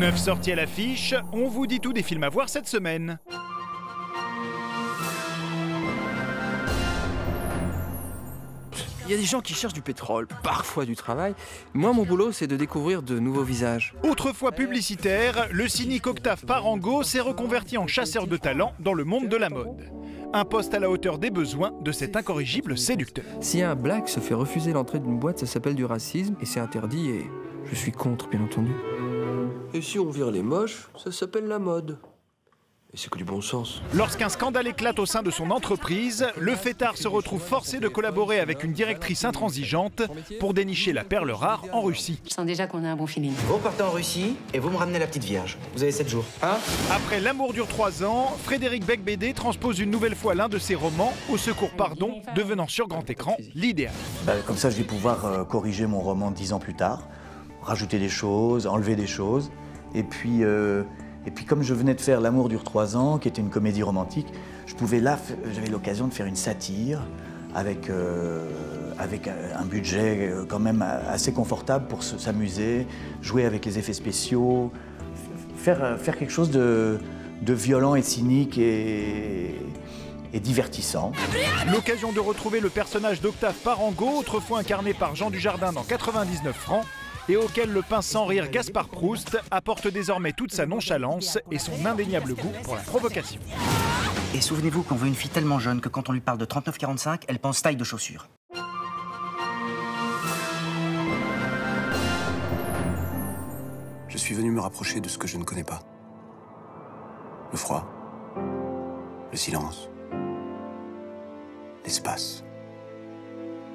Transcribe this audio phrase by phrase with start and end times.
[0.00, 3.18] Neuf sorties à l'affiche, on vous dit tout des films à voir cette semaine.
[9.04, 11.34] Il y a des gens qui cherchent du pétrole, parfois du travail.
[11.74, 13.94] Moi, mon boulot, c'est de découvrir de nouveaux visages.
[14.02, 19.28] Autrefois publicitaire, le cynique Octave Parango s'est reconverti en chasseur de talent dans le monde
[19.28, 19.90] de la mode.
[20.32, 23.26] Un poste à la hauteur des besoins de cet incorrigible séducteur.
[23.42, 26.60] Si un black se fait refuser l'entrée d'une boîte, ça s'appelle du racisme et c'est
[26.60, 27.30] interdit et
[27.66, 28.72] je suis contre, bien entendu.
[29.72, 31.98] Et si on vire les moches, ça s'appelle la mode.
[32.92, 33.82] Et c'est que du bon sens.
[33.94, 38.40] Lorsqu'un scandale éclate au sein de son entreprise, le fêtard se retrouve forcé de collaborer
[38.40, 40.02] avec une directrice intransigeante
[40.40, 42.20] pour dénicher la perle rare en Russie.
[42.28, 43.32] Je sens déjà qu'on a un bon feeling.
[43.46, 45.56] Vous partez en Russie et vous me ramenez la petite vierge.
[45.76, 46.24] Vous avez 7 jours.
[46.42, 46.56] Hein
[46.90, 51.12] Après L'amour dure 3 ans, Frédéric Becbédé transpose une nouvelle fois l'un de ses romans,
[51.30, 53.92] Au secours pardon, devenant sur grand écran l'idéal.
[54.26, 57.06] Bah, comme ça, je vais pouvoir euh, corriger mon roman 10 ans plus tard,
[57.62, 59.50] rajouter des choses, enlever des choses.
[59.94, 60.82] Et puis, euh,
[61.26, 63.82] et puis comme je venais de faire L'amour dure 3 ans, qui était une comédie
[63.82, 64.28] romantique,
[64.66, 65.18] je pouvais là,
[65.52, 67.00] j'avais l'occasion de faire une satire
[67.54, 68.48] avec, euh,
[68.98, 72.86] avec un un budget euh, quand même assez confortable pour se- s'amuser,
[73.20, 74.70] jouer avec les effets spéciaux,
[75.56, 76.98] faire, euh, faire quelque chose de,
[77.42, 79.56] de violent et cynique et,
[80.32, 81.10] et divertissant.
[81.72, 86.84] L'occasion de retrouver le personnage d'Octave Parango, autrefois incarné par Jean Dujardin dans 99 francs,
[87.30, 91.86] et auquel le pince sans rire Gaspard Proust apporte désormais toute sa nonchalance et son
[91.86, 93.40] indéniable goût pour la provocation.
[94.34, 97.22] Et souvenez-vous qu'on veut une fille tellement jeune que quand on lui parle de 39-45,
[97.28, 98.28] elle pense taille de chaussure.
[104.08, 105.80] Je suis venu me rapprocher de ce que je ne connais pas.
[107.52, 107.88] Le froid,
[109.30, 109.88] le silence,
[111.84, 112.42] l'espace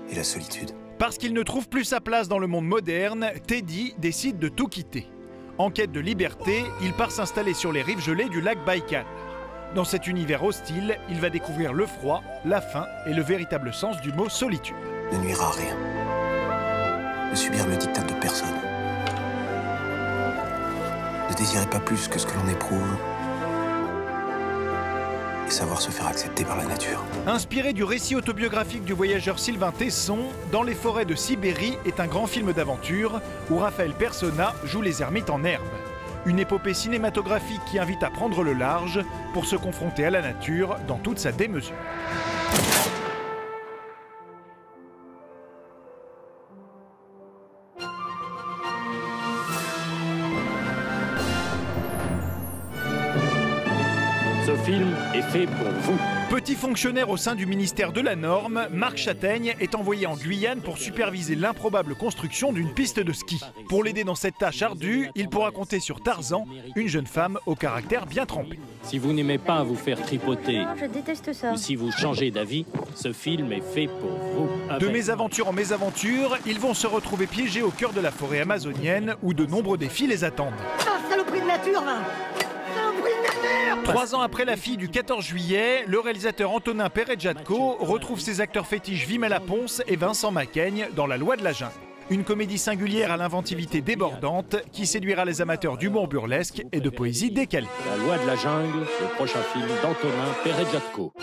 [0.09, 0.71] et la solitude.
[0.97, 4.67] Parce qu'il ne trouve plus sa place dans le monde moderne, Teddy décide de tout
[4.67, 5.09] quitter.
[5.57, 9.05] En quête de liberté, il part s'installer sur les rives gelées du lac Baïkal.
[9.73, 13.99] Dans cet univers hostile, il va découvrir le froid, la faim et le véritable sens
[14.01, 14.75] du mot solitude.
[15.11, 15.75] Ne nuira à rien.
[17.29, 18.55] Ne subir le dictat de personne.
[21.29, 22.97] Ne désirer pas plus que ce que l'on éprouve.
[25.47, 27.03] Et savoir se faire accepter par la nature.
[27.27, 30.19] Inspiré du récit autobiographique du voyageur Sylvain Tesson,
[30.51, 35.01] Dans les forêts de Sibérie est un grand film d'aventure où Raphaël Persona joue les
[35.01, 35.63] ermites en herbe.
[36.25, 38.99] Une épopée cinématographique qui invite à prendre le large
[39.33, 41.75] pour se confronter à la nature dans toute sa démesure.
[55.15, 55.97] Est fait pour vous.
[56.29, 60.61] Petit fonctionnaire au sein du ministère de la Norme, Marc Châtaigne est envoyé en Guyane
[60.61, 63.39] pour superviser l'improbable construction d'une piste de ski.
[63.69, 66.45] Pour l'aider dans cette tâche ardue, il pourra compter sur Tarzan,
[66.75, 68.59] une jeune femme au caractère bien trempé.
[68.83, 71.51] Si vous n'aimez pas vous faire tripoter, Je déteste ça.
[71.53, 72.65] ou si vous changez d'avis,
[72.95, 74.49] ce film est fait pour vous.
[74.79, 79.15] De mésaventure en mésaventure, ils vont se retrouver piégés au cœur de la forêt amazonienne
[79.23, 80.53] où de nombreux défis les attendent.
[80.81, 82.24] Ah, saloperie de nature, nature
[83.83, 88.67] Trois ans après la fille du 14 juillet, le réalisateur Antonin Perejatko retrouve ses acteurs
[88.67, 91.73] fétiches Vimela Ponce et Vincent Macaigne dans La Loi de la Jungle.
[92.09, 97.31] Une comédie singulière à l'inventivité débordante qui séduira les amateurs d'humour burlesque et de poésie
[97.31, 97.67] décalée.
[97.89, 101.13] La loi de la jungle, le prochain film d'Antonin Perejatko.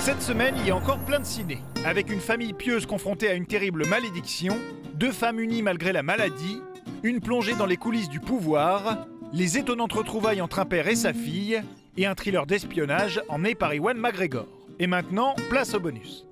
[0.00, 1.60] Cette semaine, il y a encore plein de ciné.
[1.86, 4.58] Avec une famille pieuse confrontée à une terrible malédiction,
[4.92, 6.60] deux femmes unies malgré la maladie,
[7.04, 11.12] une plongée dans les coulisses du pouvoir, les étonnantes retrouvailles entre un père et sa
[11.12, 11.62] fille,
[11.98, 14.46] et un thriller d'espionnage emmené par Ewan McGregor.
[14.78, 16.26] Et maintenant, place au bonus.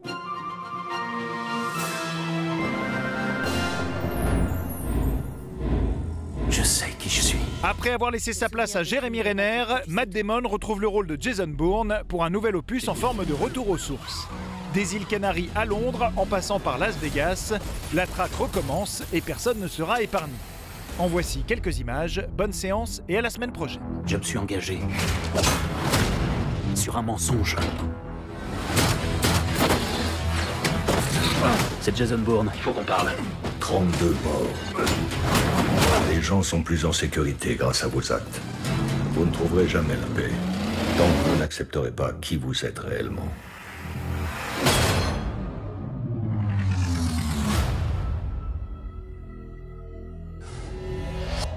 [6.48, 7.38] Je sais qui je suis.
[7.62, 11.48] Après avoir laissé sa place à Jérémy Renner, Matt Damon retrouve le rôle de Jason
[11.48, 14.26] Bourne pour un nouvel opus en forme de retour aux sources.
[14.72, 17.52] Des îles Canaries à Londres, en passant par Las Vegas,
[17.92, 20.32] la traque recommence et personne ne sera épargné.
[20.98, 23.82] En voici quelques images, bonne séance et à la semaine prochaine.
[24.06, 24.78] Je me suis engagé
[26.74, 27.56] sur un mensonge.
[31.80, 32.50] C'est Jason Bourne.
[32.54, 33.10] Il faut qu'on parle.
[33.60, 34.86] 32 morts.
[36.10, 38.40] Les gens sont plus en sécurité grâce à vos actes.
[39.14, 40.30] Vous ne trouverez jamais la paix
[40.98, 43.28] tant que vous n'accepterez pas qui vous êtes réellement.